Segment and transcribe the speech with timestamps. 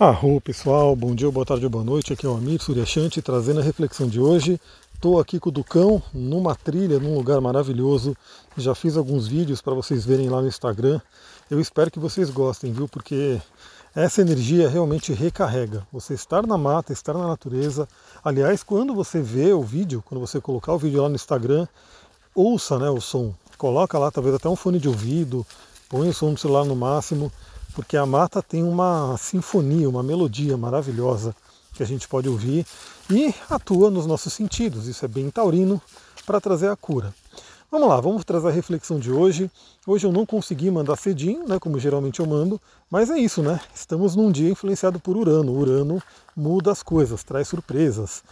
[0.00, 2.14] Arro pessoal, bom dia, boa tarde, boa noite.
[2.14, 4.58] Aqui é o Amir Suryashanti trazendo a reflexão de hoje.
[4.94, 8.16] Estou aqui com o Ducão numa trilha, num lugar maravilhoso.
[8.56, 11.02] Já fiz alguns vídeos para vocês verem lá no Instagram.
[11.50, 12.88] Eu espero que vocês gostem, viu?
[12.88, 13.38] Porque
[13.94, 15.86] essa energia realmente recarrega.
[15.92, 17.86] Você estar na mata, estar na natureza.
[18.24, 21.68] Aliás, quando você vê o vídeo, quando você colocar o vídeo lá no Instagram,
[22.34, 23.34] ouça né, o som.
[23.58, 25.46] Coloca lá talvez até um fone de ouvido,
[25.90, 27.30] põe o som do celular no máximo
[27.74, 31.34] porque a mata tem uma sinfonia, uma melodia maravilhosa
[31.72, 32.66] que a gente pode ouvir
[33.10, 34.86] e atua nos nossos sentidos.
[34.86, 35.80] Isso é bem taurino
[36.26, 37.14] para trazer a cura.
[37.70, 39.48] Vamos lá, vamos trazer a reflexão de hoje.
[39.86, 42.60] Hoje eu não consegui mandar cedinho, né, como geralmente eu mando,
[42.90, 43.60] mas é isso, né?
[43.72, 45.52] Estamos num dia influenciado por Urano.
[45.52, 46.02] Urano
[46.36, 48.24] muda as coisas, traz surpresas.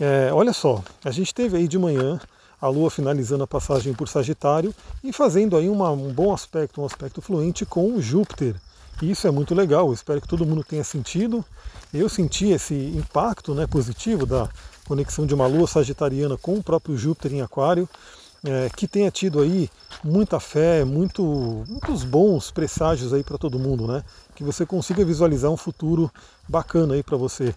[0.00, 2.20] É, olha só, a gente teve aí de manhã
[2.60, 6.84] a Lua finalizando a passagem por Sagitário e fazendo aí uma, um bom aspecto, um
[6.84, 8.56] aspecto fluente com Júpiter.
[9.00, 11.44] E isso é muito legal, eu espero que todo mundo tenha sentido.
[11.92, 14.48] Eu senti esse impacto né, positivo da
[14.86, 17.88] conexão de uma lua sagitariana com o próprio Júpiter em Aquário,
[18.44, 19.70] é, que tenha tido aí
[20.02, 21.22] muita fé, muito,
[21.68, 24.02] muitos bons presságios aí para todo mundo, né?
[24.34, 26.10] Que você consiga visualizar um futuro
[26.48, 27.54] bacana aí para você.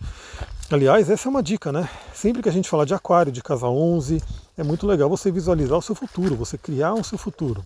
[0.70, 1.90] Aliás, essa é uma dica, né?
[2.14, 4.22] Sempre que a gente fala de Aquário, de casa 11,
[4.58, 7.64] é muito legal você visualizar o seu futuro, você criar o seu futuro.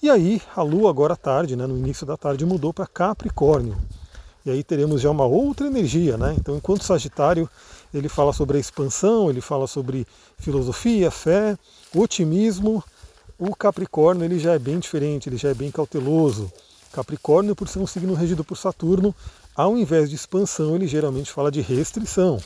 [0.00, 3.76] E aí a Lua agora à tarde, né, no início da tarde, mudou para Capricórnio.
[4.46, 6.34] E aí teremos já uma outra energia, né?
[6.38, 7.50] Então, enquanto Sagitário
[7.92, 10.06] ele fala sobre a expansão, ele fala sobre
[10.38, 11.58] filosofia, fé,
[11.94, 12.82] otimismo,
[13.38, 16.50] o Capricórnio ele já é bem diferente, ele já é bem cauteloso.
[16.92, 19.14] Capricórnio, por ser um signo regido por Saturno,
[19.54, 22.40] ao invés de expansão, ele geralmente fala de restrição.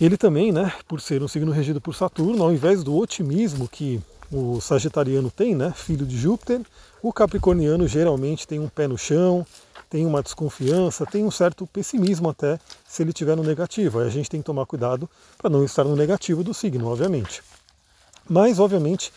[0.00, 4.00] Ele também, né, por ser um signo regido por Saturno, ao invés do otimismo que
[4.30, 6.60] o sagitariano tem, né, filho de Júpiter,
[7.02, 9.46] o capricorniano geralmente tem um pé no chão,
[9.90, 14.00] tem uma desconfiança, tem um certo pessimismo até se ele estiver no negativo.
[14.00, 17.42] Aí a gente tem que tomar cuidado para não estar no negativo do signo, obviamente.
[18.28, 19.12] Mas, obviamente,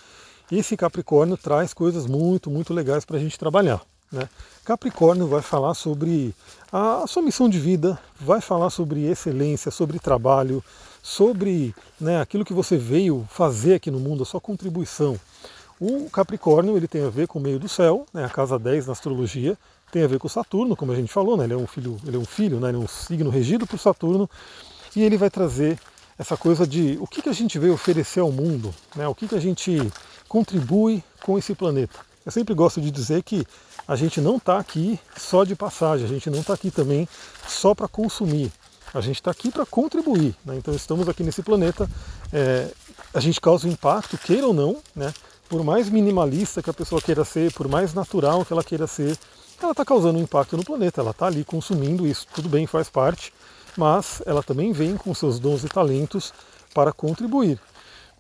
[0.52, 3.82] esse Capricórnio traz coisas muito, muito legais para a gente trabalhar.
[4.12, 4.28] Né?
[4.66, 6.36] Capricórnio vai falar sobre
[6.72, 10.64] a sua missão de vida, vai falar sobre excelência, sobre trabalho,
[11.02, 15.20] sobre né, aquilo que você veio fazer aqui no mundo, a sua contribuição.
[15.80, 18.86] O Capricórnio ele tem a ver com o meio do céu, né, a casa 10
[18.86, 19.58] na astrologia,
[19.92, 22.18] tem a ver com Saturno, como a gente falou, né, ele é um filho, ele
[22.18, 24.30] é um filho, né, ele é um signo regido por Saturno,
[24.96, 25.80] e ele vai trazer
[26.20, 29.28] essa coisa de o que, que a gente veio oferecer ao mundo, né, o que,
[29.28, 29.92] que a gente
[30.28, 32.11] contribui com esse planeta.
[32.26, 33.46] Eu sempre gosto de dizer que
[33.88, 37.08] a gente não está aqui só de passagem, a gente não está aqui também
[37.48, 38.52] só para consumir.
[38.94, 40.36] A gente está aqui para contribuir.
[40.46, 40.58] Né?
[40.58, 41.90] Então estamos aqui nesse planeta,
[42.32, 42.70] é,
[43.14, 45.14] a gente causa um impacto, queira ou não, né?
[45.50, 49.18] por mais minimalista que a pessoa queira ser, por mais natural que ela queira ser,
[49.62, 52.90] ela está causando um impacto no planeta, ela está ali consumindo isso, tudo bem, faz
[52.90, 53.34] parte,
[53.78, 56.34] mas ela também vem com seus dons e talentos
[56.74, 57.60] para contribuir.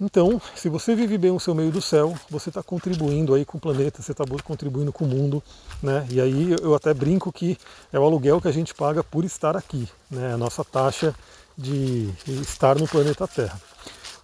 [0.03, 3.59] Então, se você vive bem o seu meio do céu, você está contribuindo aí com
[3.59, 5.44] o planeta, você está contribuindo com o mundo,
[5.81, 6.07] né?
[6.09, 7.56] E aí eu até brinco que
[7.94, 10.34] é o aluguel que a gente paga por estar aqui, né?
[10.34, 11.13] A nossa taxa
[11.56, 13.61] de estar no planeta Terra.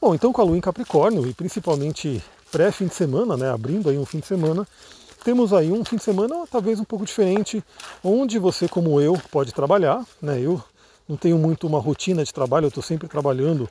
[0.02, 3.52] Bom, então com a Lua em Capricórnio e principalmente pré-fim de semana, né?
[3.52, 4.68] Abrindo aí um fim de semana,
[5.24, 7.64] temos aí um fim de semana talvez um pouco diferente,
[8.04, 10.40] onde você, como eu, pode trabalhar, né?
[10.42, 10.60] Eu
[11.08, 13.70] não tenho muito uma rotina de trabalho, eu estou sempre trabalhando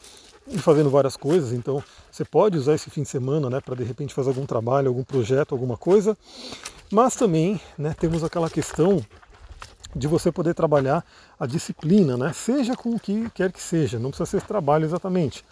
[0.48, 3.84] e fazendo várias coisas, então você pode usar esse fim de semana né, para de
[3.84, 6.16] repente fazer algum trabalho, algum projeto, alguma coisa,
[6.90, 9.04] mas também né, temos aquela questão
[9.94, 11.04] de você poder trabalhar
[11.38, 15.44] a disciplina, né, seja com o que quer que seja, não precisa ser trabalho exatamente.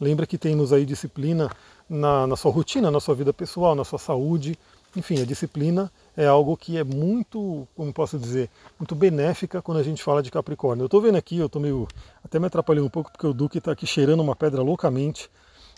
[0.00, 1.48] Lembra que temos aí disciplina
[1.88, 4.58] na, na sua rotina, na sua vida pessoal, na sua saúde,
[4.96, 8.48] enfim, a disciplina é algo que é muito, como posso dizer,
[8.78, 10.82] muito benéfica quando a gente fala de Capricórnio.
[10.82, 11.88] Eu estou vendo aqui, eu estou meio,
[12.24, 15.30] até me atrapalhando um pouco porque o Duque está aqui cheirando uma pedra loucamente.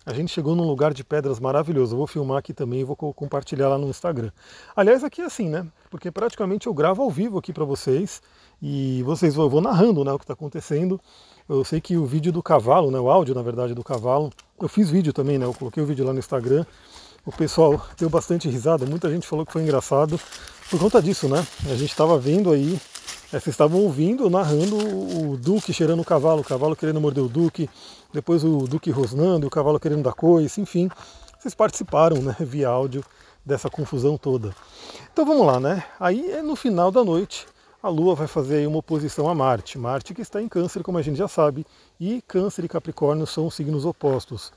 [0.04, 1.94] A gente chegou num lugar de pedras maravilhoso.
[1.94, 4.30] Eu vou filmar aqui também e vou compartilhar lá no Instagram.
[4.76, 5.66] Aliás, aqui é assim, né?
[5.90, 8.22] Porque praticamente eu gravo ao vivo aqui para vocês
[8.62, 11.00] e vocês eu vou narrando, né, o que está acontecendo.
[11.48, 14.30] Eu sei que o vídeo do cavalo, né, o áudio na verdade do cavalo,
[14.60, 15.44] eu fiz vídeo também, né?
[15.44, 16.64] Eu coloquei o vídeo lá no Instagram
[17.26, 20.18] o pessoal deu bastante risada, muita gente falou que foi engraçado
[20.70, 21.46] por conta disso, né?
[21.66, 22.80] A gente estava vendo aí,
[23.32, 27.28] é, vocês estavam ouvindo, narrando o Duque cheirando o cavalo, o cavalo querendo morder o
[27.28, 27.68] Duque,
[28.12, 30.88] depois o Duque rosnando, o cavalo querendo dar coice, enfim.
[31.38, 33.04] Vocês participaram, né, via áudio
[33.44, 34.54] dessa confusão toda.
[35.12, 35.84] Então vamos lá, né?
[36.00, 37.46] Aí é no final da noite
[37.82, 39.78] a Lua vai fazer aí uma oposição a Marte.
[39.78, 41.64] Marte que está em Câncer, como a gente já sabe,
[42.00, 44.52] e Câncer e Capricórnio são signos opostos.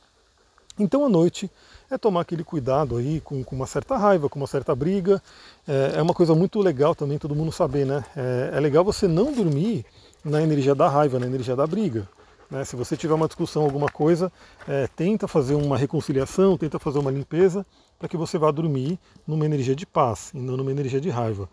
[0.80, 1.52] Então à noite
[1.92, 5.22] é tomar aquele cuidado aí com, com uma certa raiva, com uma certa briga.
[5.68, 8.04] É, é, uma coisa muito legal também todo mundo saber, né?
[8.16, 9.86] É, é legal você não dormir
[10.24, 12.08] na energia da raiva, na energia da briga.
[12.50, 12.64] Né?
[12.64, 14.32] Se você tiver uma discussão, alguma coisa,
[14.68, 17.66] é, tenta fazer uma reconciliação, tenta fazer uma limpeza
[17.98, 18.98] para que você vá dormir
[19.28, 21.50] numa energia de paz e não numa energia de raiva.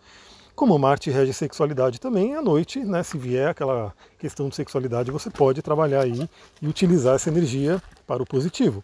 [0.57, 5.29] Como Marte rege sexualidade também, à noite, né, se vier aquela questão de sexualidade, você
[5.29, 6.27] pode trabalhar aí
[6.63, 8.83] e utilizar essa energia para o positivo.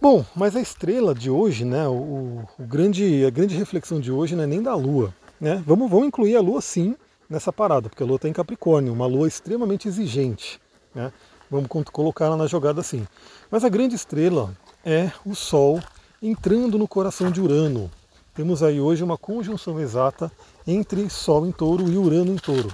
[0.00, 4.34] Bom, mas a estrela de hoje, né, o, o grande, a grande reflexão de hoje
[4.34, 5.14] não é nem da Lua.
[5.38, 5.62] Né?
[5.66, 6.96] Vamos, vamos incluir a Lua sim
[7.28, 10.58] nessa parada, porque a Lua está em Capricórnio, uma Lua extremamente exigente.
[10.94, 11.12] Né?
[11.50, 13.06] Vamos colocar ela na jogada assim.
[13.50, 15.78] Mas a grande estrela é o Sol
[16.22, 17.90] entrando no coração de Urano.
[18.34, 20.32] Temos aí hoje uma conjunção exata
[20.70, 22.72] entre Sol em touro e Urano em touro.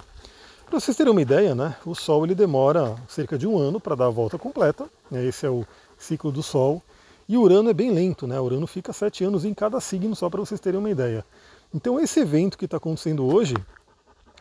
[0.67, 3.95] Para vocês terem uma ideia, né, o Sol ele demora cerca de um ano para
[3.95, 5.65] dar a volta completa, né, esse é o
[5.97, 6.83] ciclo do Sol,
[7.29, 10.41] e Urano é bem lento, né, Urano fica sete anos em cada signo, só para
[10.41, 11.25] vocês terem uma ideia.
[11.75, 13.55] Então esse evento que está acontecendo hoje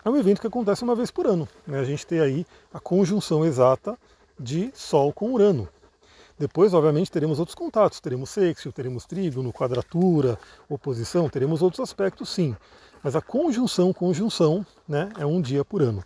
[0.04, 1.48] é um evento que acontece uma vez por ano.
[1.66, 3.98] Né, a gente tem aí a conjunção exata
[4.38, 5.70] de Sol com Urano.
[6.38, 10.38] Depois, obviamente, teremos outros contatos, teremos sextil, teremos trígono, quadratura,
[10.68, 12.54] oposição, teremos outros aspectos sim.
[13.06, 16.04] Mas a conjunção, conjunção, né, é um dia por ano.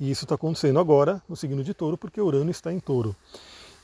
[0.00, 3.14] E isso está acontecendo agora no signo de touro, porque Urano está em touro.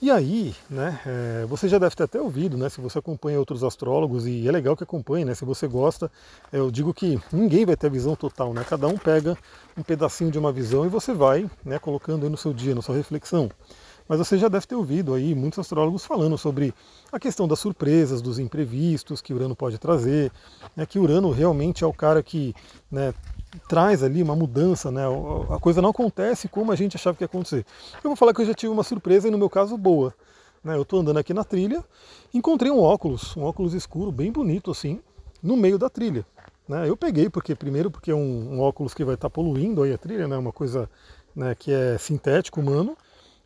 [0.00, 3.62] E aí, né, é, você já deve ter até ouvido, né, se você acompanha outros
[3.62, 6.10] astrólogos, e é legal que acompanhe, né, se você gosta,
[6.50, 9.36] é, eu digo que ninguém vai ter a visão total, né, cada um pega
[9.76, 12.80] um pedacinho de uma visão e você vai né, colocando aí no seu dia, na
[12.80, 13.50] sua reflexão.
[14.08, 16.74] Mas você já deve ter ouvido aí muitos astrólogos falando sobre
[17.10, 20.30] a questão das surpresas, dos imprevistos que Urano pode trazer,
[20.76, 22.54] né, que Urano realmente é o cara que
[22.90, 23.14] né,
[23.68, 25.02] traz ali uma mudança, né,
[25.50, 27.64] a coisa não acontece como a gente achava que ia acontecer.
[28.02, 30.14] Eu vou falar que eu já tive uma surpresa e no meu caso boa.
[30.62, 31.82] Né, eu estou andando aqui na trilha,
[32.32, 35.00] encontrei um óculos, um óculos escuro, bem bonito assim,
[35.42, 36.26] no meio da trilha.
[36.68, 39.82] Né, eu peguei porque primeiro porque é um, um óculos que vai estar tá poluindo
[39.82, 40.90] aí a trilha, né, uma coisa
[41.34, 42.96] né, que é sintético, humano,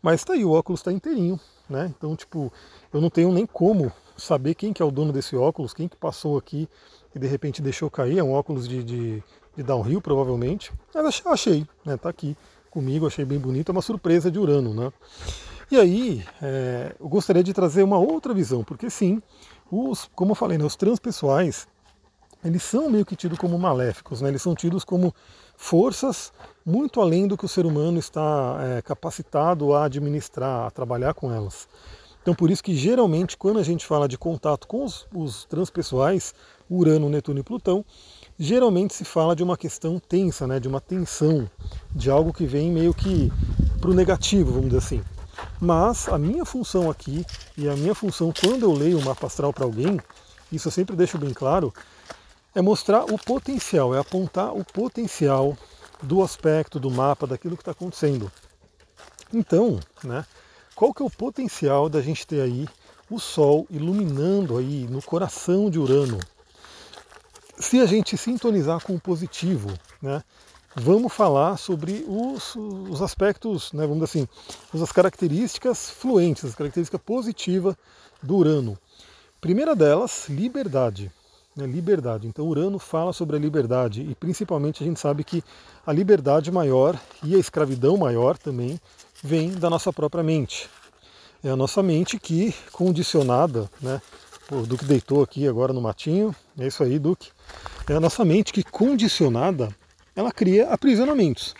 [0.02, 1.92] mas tá aí, o óculos está inteirinho, né?
[1.96, 2.52] Então, tipo,
[2.92, 5.96] eu não tenho nem como saber quem que é o dono desse óculos, quem que
[5.96, 6.68] passou aqui
[7.14, 9.22] e de repente deixou cair, é um óculos de, de,
[9.56, 10.72] de downhill provavelmente.
[10.94, 11.96] Mas achei, né?
[11.96, 12.36] Tá aqui
[12.70, 14.92] comigo, achei bem bonito, é uma surpresa de Urano, né?
[15.70, 19.22] E aí, é, eu gostaria de trazer uma outra visão, porque sim,
[19.70, 21.68] os, como eu falei, né, os transpessoais,
[22.44, 24.28] eles são meio que tidos como maléficos, né?
[24.28, 25.14] eles são tidos como
[25.56, 26.32] forças
[26.64, 31.32] muito além do que o ser humano está é, capacitado a administrar, a trabalhar com
[31.32, 31.68] elas.
[32.22, 36.34] Então por isso que geralmente quando a gente fala de contato com os, os transpessoais,
[36.70, 37.84] Urano, Netuno e Plutão,
[38.38, 41.50] geralmente se fala de uma questão tensa, né, de uma tensão,
[41.90, 43.32] de algo que vem meio que
[43.80, 45.02] para o negativo, vamos dizer assim.
[45.60, 47.24] Mas a minha função aqui
[47.56, 49.98] e a minha função quando eu leio o mapa astral para alguém,
[50.52, 51.72] isso eu sempre deixo bem claro,
[52.54, 55.56] é mostrar o potencial, é apontar o potencial
[56.02, 58.30] do aspecto, do mapa, daquilo que está acontecendo.
[59.32, 60.24] Então, né,
[60.74, 62.66] qual que é o potencial da gente ter aí
[63.10, 66.18] o Sol iluminando aí no coração de Urano?
[67.58, 69.68] Se a gente sintonizar com o positivo,
[70.00, 70.22] né,
[70.76, 77.00] vamos falar sobre os, os aspectos, né, vamos dizer assim, as características fluentes, as características
[77.04, 77.74] positivas
[78.22, 78.78] do Urano.
[79.40, 81.12] Primeira delas, liberdade
[81.58, 82.28] né, liberdade.
[82.28, 85.42] Então Urano fala sobre a liberdade e principalmente a gente sabe que
[85.84, 88.80] a liberdade maior e a escravidão maior também
[89.22, 90.70] vem da nossa própria mente.
[91.42, 94.00] É a nossa mente que, condicionada, né,
[94.50, 97.30] o Duque deitou aqui agora no matinho, é isso aí, Duque.
[97.88, 99.68] É a nossa mente que, condicionada,
[100.14, 101.54] ela cria aprisionamentos.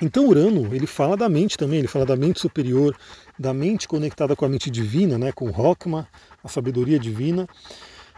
[0.00, 2.96] Então Urano, ele fala da mente também, ele fala da mente superior,
[3.38, 6.08] da mente conectada com a mente divina, né, com Rockma,
[6.42, 7.46] a sabedoria divina.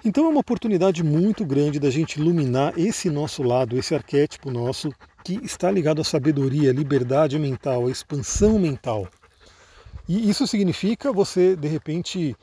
[0.04, 4.92] Então é uma oportunidade muito grande da gente iluminar esse nosso lado, esse arquétipo nosso
[5.24, 9.08] que está ligado à sabedoria, à liberdade mental, à expansão mental.
[10.06, 12.36] E isso significa você, de repente,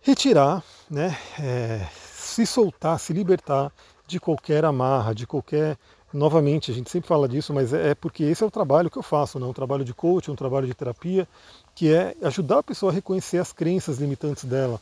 [0.00, 3.70] retirar, né, é, se soltar, se libertar
[4.06, 5.76] de qualquer amarra, de qualquer.
[6.10, 8.96] Novamente, a gente sempre fala disso, mas é, é porque esse é o trabalho que
[8.96, 9.44] eu faço, né?
[9.44, 11.28] um trabalho de coaching, um trabalho de terapia,
[11.74, 14.80] que é ajudar a pessoa a reconhecer as crenças limitantes dela,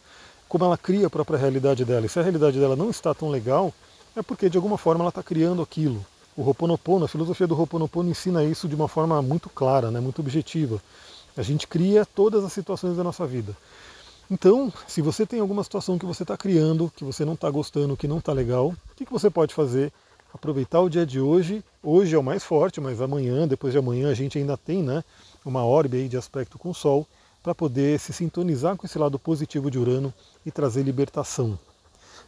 [0.49, 2.07] como ela cria a própria realidade dela.
[2.07, 3.73] E se a realidade dela não está tão legal,
[4.15, 6.05] é porque de alguma forma ela está criando aquilo.
[6.37, 10.21] O Ho'oponopono, a filosofia do Ho'oponopono ensina isso de uma forma muito clara, né, muito
[10.21, 10.81] objetiva.
[11.37, 13.57] A gente cria todas as situações da nossa vida.
[14.31, 17.97] Então, se você tem alguma situação que você está criando, que você não está gostando,
[17.97, 19.93] que não está legal, o que, que você pode fazer?
[20.35, 21.63] Aproveitar o dia de hoje.
[21.83, 25.05] Hoje é o mais forte, mas amanhã, depois de amanhã, a gente ainda tem né,
[25.45, 27.07] uma orbe aí de aspecto com o Sol
[27.47, 30.13] para poder se sintonizar com esse lado positivo de Urano
[30.45, 31.57] e trazer libertação.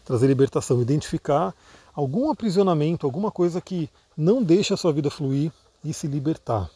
[0.04, 1.52] Trazer libertação, identificar
[1.92, 5.50] algum aprisionamento, alguma coisa que não deixa a sua vida fluir
[5.84, 6.70] e se libertar.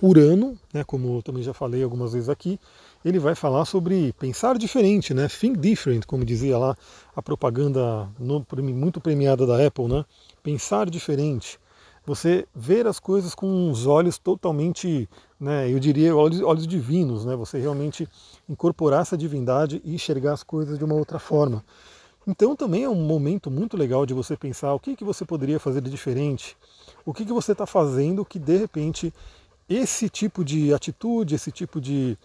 [0.00, 2.58] Urano, né, como eu também já falei algumas vezes aqui,
[3.04, 5.28] ele vai falar sobre pensar diferente, né?
[5.28, 6.74] Think different, como dizia lá
[7.14, 8.42] a propaganda no,
[8.74, 10.02] muito premiada da Apple, né?
[10.42, 11.60] Pensar diferente.
[12.06, 15.06] Você ver as coisas com os olhos totalmente,
[15.40, 17.34] né, eu diria olhos, olhos divinos, né?
[17.34, 18.06] Você realmente
[18.48, 21.64] incorporar essa divindade e enxergar as coisas de uma outra forma.
[22.26, 25.58] Então também é um momento muito legal de você pensar o que, que você poderia
[25.58, 26.56] fazer de diferente,
[27.06, 29.14] o que, que você está fazendo que de repente
[29.68, 32.18] esse tipo de atitude, esse tipo de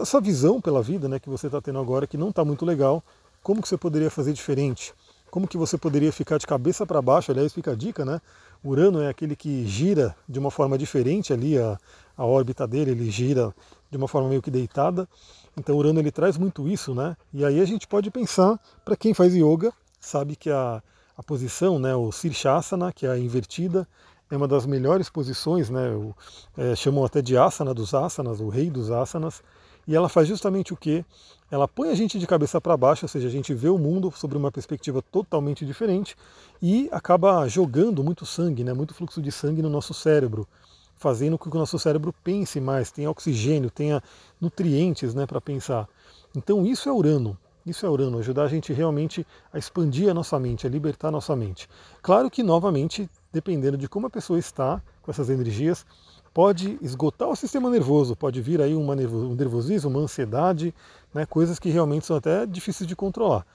[0.00, 3.02] essa visão pela vida, né, que você está tendo agora que não está muito legal,
[3.42, 4.94] como que você poderia fazer diferente?
[5.28, 7.32] Como que você poderia ficar de cabeça para baixo?
[7.32, 8.20] Aliás, fica a dica, né?
[8.64, 11.78] Urano é aquele que gira de uma forma diferente ali a,
[12.16, 13.54] a órbita dele, ele gira
[13.90, 15.08] de uma forma meio que deitada.
[15.56, 17.16] Então Urano ele traz muito isso, né?
[17.32, 20.82] E aí a gente pode pensar, para quem faz yoga, sabe que a,
[21.16, 23.86] a posição, né, o Sirshasana, que é a invertida,
[24.30, 25.90] é uma das melhores posições, né?
[25.90, 26.14] O,
[26.56, 29.42] é, chamam até de asana dos asanas, o rei dos asanas.
[29.86, 31.04] E ela faz justamente o que?
[31.50, 34.12] Ela põe a gente de cabeça para baixo, ou seja, a gente vê o mundo
[34.14, 36.16] sobre uma perspectiva totalmente diferente
[36.62, 38.72] e acaba jogando muito sangue, né?
[38.72, 40.48] muito fluxo de sangue no nosso cérebro,
[40.96, 44.02] fazendo com que o nosso cérebro pense mais, tenha oxigênio, tenha
[44.40, 45.88] nutrientes né, para pensar.
[46.34, 47.36] Então isso é Urano.
[47.64, 51.12] Isso é Urano, ajudar a gente realmente a expandir a nossa mente, a libertar a
[51.12, 51.68] nossa mente.
[52.00, 55.86] Claro que, novamente, dependendo de como a pessoa está com essas energias,
[56.32, 60.74] pode esgotar o sistema nervoso, pode vir aí uma um nervosismo, uma ansiedade,
[61.12, 63.46] né, coisas que realmente são até difíceis de controlar.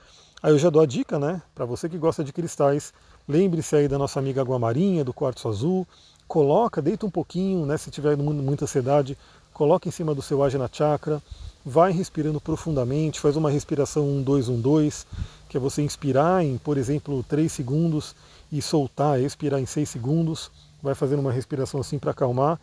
[0.42, 2.94] Aí eu já dou a dica, né, para você que gosta de cristais,
[3.28, 5.88] lembre-se aí da nossa amiga água marinha, do quartzo azul,
[6.28, 9.18] coloca, deita um pouquinho, né, se tiver muita ansiedade,
[9.54, 11.22] coloca em cima do seu Ajna Chakra,
[11.66, 15.08] vai respirando profundamente, faz uma respiração 1, 2, 1, 2,
[15.50, 18.16] que é você inspirar em, por exemplo, 3 segundos
[18.52, 20.52] e soltar, expirar em 6 segundos,
[20.88, 22.60] vai fazendo uma respiração assim para acalmar.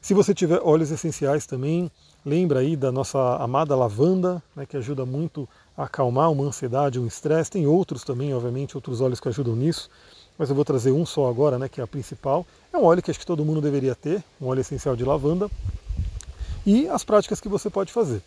[0.00, 1.90] Se você tiver óleos essenciais também,
[2.24, 7.06] lembra aí da nossa amada lavanda, né, que ajuda muito a acalmar uma ansiedade, um
[7.06, 7.50] estresse.
[7.50, 9.90] Tem outros também, obviamente, outros óleos que ajudam nisso,
[10.38, 12.46] mas eu vou trazer um só agora, né, que é a principal.
[12.72, 15.50] É um óleo que acho que todo mundo deveria ter, um óleo essencial de lavanda.
[16.64, 18.20] E as práticas que você pode fazer.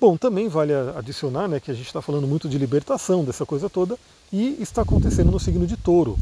[0.00, 3.70] Bom, também vale adicionar né, que a gente está falando muito de libertação dessa coisa
[3.70, 3.96] toda
[4.32, 6.18] e está acontecendo no signo de touro.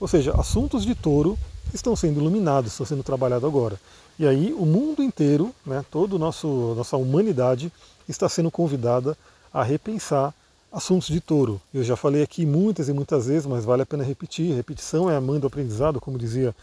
[0.00, 1.38] Ou seja, assuntos de touro
[1.72, 3.80] estão sendo iluminados, estão sendo trabalhados agora.
[4.18, 7.72] E aí o mundo inteiro, né, toda nossa humanidade
[8.08, 9.16] está sendo convidada
[9.52, 10.34] a repensar
[10.70, 11.60] assuntos de touro.
[11.72, 14.54] Eu já falei aqui muitas e muitas vezes, mas vale a pena repetir.
[14.54, 16.54] Repetição é a mãe do aprendizado, como dizia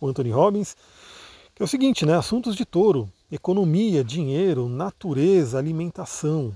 [0.00, 0.76] o Anthony Robbins.
[1.54, 6.52] Que é o seguinte, né, assuntos de touro, economia, dinheiro, natureza, alimentação.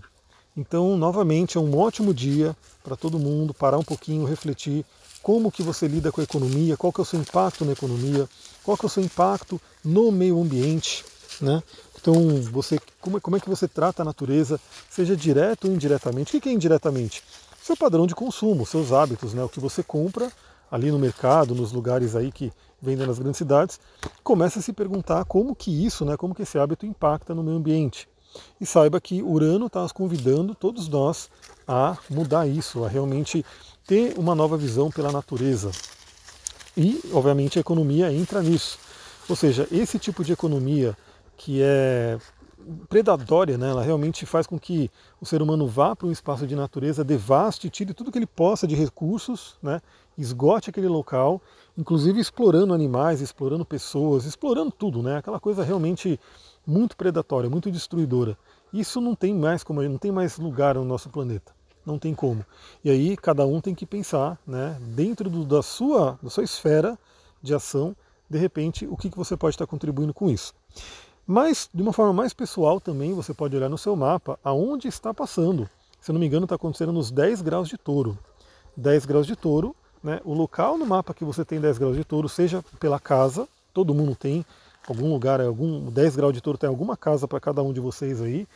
[0.57, 4.87] Então, novamente, é um ótimo dia para todo mundo parar um pouquinho, refletir
[5.27, 8.29] como que você lida com a economia, qual que é o seu impacto na economia,
[8.63, 11.05] qual que é o seu impacto no meio ambiente,
[11.41, 11.61] né?
[12.01, 16.37] Então, você, como, como é que você trata a natureza, seja direto ou indiretamente?
[16.37, 17.25] O que é indiretamente?
[17.61, 19.43] Seu padrão de consumo, seus hábitos, né?
[19.43, 20.31] O que você compra
[20.71, 23.81] ali no mercado, nos lugares aí que vendem nas grandes cidades,
[24.23, 26.17] começa a se perguntar como que isso, né?
[26.17, 28.09] Como que esse hábito impacta no meio ambiente.
[28.61, 31.29] E saiba que Urano está nos convidando, todos nós,
[31.67, 33.45] a mudar isso, a realmente
[33.87, 35.71] ter uma nova visão pela natureza.
[36.77, 38.79] E, obviamente, a economia entra nisso.
[39.29, 40.97] Ou seja, esse tipo de economia
[41.37, 42.19] que é
[42.89, 44.91] predatória, né, ela realmente faz com que
[45.21, 48.67] o ser humano vá para um espaço de natureza, devaste, tire tudo que ele possa
[48.67, 49.81] de recursos, né,
[50.19, 51.41] esgote aquele local,
[51.79, 56.19] inclusive explorando animais, explorando pessoas, explorando tudo, né, aquela coisa realmente
[56.67, 58.37] muito predatória, muito destruidora.
[58.73, 61.56] Isso não tem mais como, não tem mais lugar no nosso planeta
[61.87, 62.45] não tem como.
[62.85, 66.99] E aí cada um tem que pensar, né, dentro do, da, sua, da sua esfera
[67.41, 67.95] de ação,
[68.29, 70.53] de repente, o que, que você pode estar contribuindo com isso.
[71.25, 75.15] Mas, de uma forma mais pessoal também, você pode olhar no seu mapa aonde está
[75.15, 75.69] passando.
[76.01, 78.19] Se eu não me engano, está acontecendo nos 10 graus de touro.
[78.77, 82.05] 10 graus de touro, né, o local no mapa que você tem 10 graus de
[82.05, 84.45] touro, seja pela casa, todo mundo tem,
[84.89, 88.21] algum lugar, algum 10 graus de touro tem alguma casa para cada um de vocês
[88.21, 88.47] aí,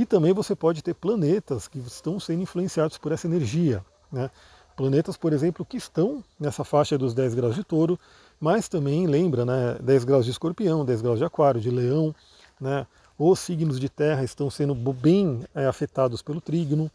[0.00, 3.84] e também você pode ter planetas que estão sendo influenciados por essa energia.
[4.12, 4.30] Né?
[4.76, 7.98] Planetas, por exemplo, que estão nessa faixa dos 10 graus de touro,
[8.38, 12.14] mas também lembra, né, 10 graus de escorpião, 10 graus de aquário, de leão,
[12.60, 12.86] né?
[13.18, 16.88] os signos de terra estão sendo bem é, afetados pelo trígono,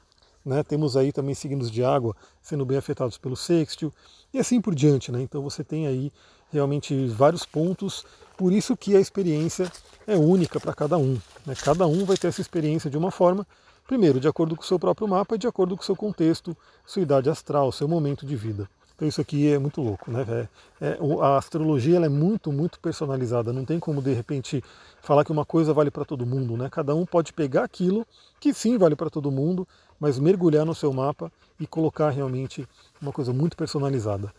[0.46, 0.64] né?
[0.64, 3.94] temos aí também signos de água sendo bem afetados pelo sextil,
[4.34, 5.12] e assim por diante.
[5.12, 5.22] Né?
[5.22, 6.12] Então você tem aí
[6.52, 8.06] realmente vários pontos,
[8.38, 9.72] por isso que a experiência
[10.06, 11.18] é única para cada um.
[11.46, 11.56] Né?
[11.56, 13.46] Cada um vai ter essa experiência de uma forma,
[13.88, 16.56] primeiro, de acordo com o seu próprio mapa e de acordo com o seu contexto,
[16.86, 18.70] sua idade astral, seu momento de vida.
[18.96, 20.48] Então isso aqui é muito louco, né?
[20.80, 23.52] É, é, a astrologia é muito, muito personalizada.
[23.52, 24.64] Não tem como de repente
[25.02, 26.70] falar que uma coisa vale para todo mundo, né?
[26.70, 28.06] Cada um pode pegar aquilo
[28.40, 29.68] que sim vale para todo mundo,
[30.04, 32.68] mas mergulhar no seu mapa e colocar realmente
[33.02, 34.34] uma coisa muito personalizada.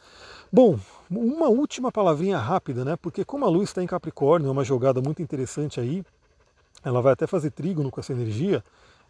[0.52, 0.78] Bom,
[1.10, 2.96] uma última palavrinha rápida, né?
[3.00, 6.04] Porque como a Lua está em Capricórnio, é uma jogada muito interessante aí.
[6.84, 8.62] Ela vai até fazer trígono com essa energia.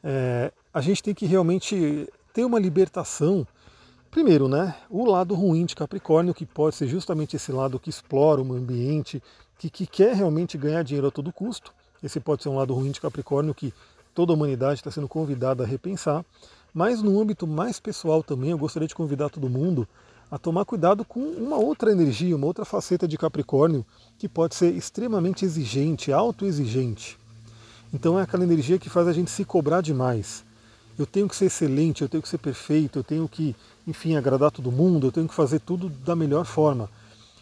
[0.04, 3.44] É, a gente tem que realmente ter uma libertação
[4.12, 8.40] Primeiro, né, o lado ruim de Capricórnio, que pode ser justamente esse lado que explora
[8.40, 9.20] o ambiente,
[9.58, 11.74] que, que quer realmente ganhar dinheiro a todo custo.
[12.00, 13.74] Esse pode ser um lado ruim de Capricórnio que
[14.14, 16.24] toda a humanidade está sendo convidada a repensar.
[16.72, 19.86] Mas no âmbito mais pessoal também, eu gostaria de convidar todo mundo
[20.30, 23.84] a tomar cuidado com uma outra energia, uma outra faceta de Capricórnio
[24.18, 27.18] que pode ser extremamente exigente, autoexigente.
[27.92, 30.44] Então é aquela energia que faz a gente se cobrar demais.
[30.98, 33.54] Eu tenho que ser excelente, eu tenho que ser perfeito, eu tenho que
[33.86, 36.88] enfim, agradar todo mundo, eu tenho que fazer tudo da melhor forma.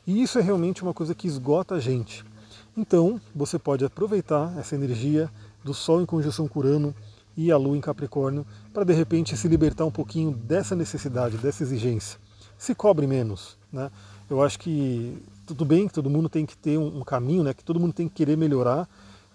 [0.06, 2.24] E isso é realmente uma coisa que esgota a gente.
[2.76, 5.30] Então, você pode aproveitar essa energia
[5.64, 6.94] do Sol em conjunção com Urano
[7.36, 11.62] e a Lua em Capricórnio para de repente se libertar um pouquinho dessa necessidade, dessa
[11.62, 12.18] exigência.
[12.58, 13.90] Se cobre menos, né?
[14.30, 17.52] Eu acho que tudo bem que todo mundo tem que ter um, caminho, né?
[17.52, 18.88] Que todo mundo tem que querer melhorar,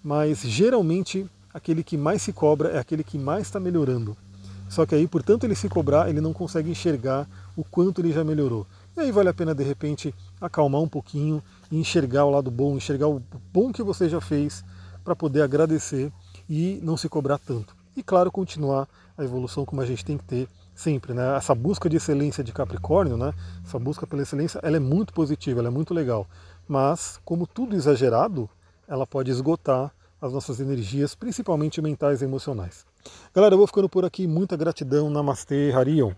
[0.04, 4.16] mas geralmente aquele que mais se cobra é aquele que mais está melhorando.
[4.70, 8.12] Só que aí, por tanto ele se cobrar, ele não consegue enxergar o quanto ele
[8.12, 8.66] já melhorou.
[8.96, 11.42] E aí vale a pena, de repente, acalmar um pouquinho
[11.72, 13.22] e enxergar o lado bom, enxergar o
[13.54, 14.64] bom que você já fez
[15.08, 16.12] para poder agradecer
[16.50, 17.74] e não se cobrar tanto.
[17.96, 21.38] E claro, continuar a evolução como a gente tem que ter sempre, né?
[21.38, 23.34] Essa busca de excelência de Capricórnio, né?
[23.66, 26.28] Essa busca pela excelência, ela é muito positiva, ela é muito legal.
[26.68, 28.50] Mas, como tudo exagerado,
[28.86, 32.86] ela pode esgotar as nossas energias, principalmente mentais e emocionais.
[33.34, 34.28] Galera, eu vou ficando por aqui.
[34.28, 35.10] Muita gratidão.
[35.10, 36.12] Namastê, Harion.